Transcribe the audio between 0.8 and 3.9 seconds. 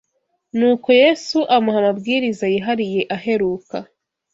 Yesu amuha amabwiriza yihariye aheruka,